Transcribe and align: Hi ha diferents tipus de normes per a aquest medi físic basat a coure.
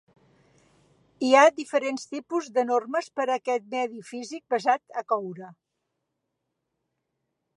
Hi 1.25 1.27
ha 1.33 1.51
diferents 1.57 2.07
tipus 2.13 2.47
de 2.55 2.63
normes 2.69 3.11
per 3.19 3.27
a 3.27 3.35
aquest 3.37 3.69
medi 3.75 4.01
físic 4.09 4.43
basat 4.55 4.99
a 5.01 5.03
coure. 5.13 5.51